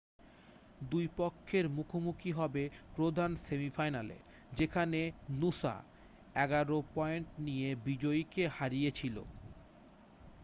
2 0.91 1.07
পক্ষের 1.17 1.65
মুখোমুখি 1.69 2.31
হবে 2.31 2.63
প্রধান 2.95 3.31
সেমিফাইনালে 3.45 4.17
যেখানে 4.51 4.99
নূসা 5.39 5.75
11 6.35 6.95
পয়েন্ট 6.95 7.27
নিয়ে 7.39 7.69
বিজয়ীকে 7.85 8.43
হারিয়েছিল 8.57 9.15